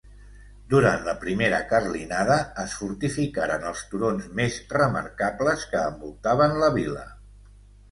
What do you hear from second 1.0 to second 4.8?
la primera carlinada es fortificaren els turons més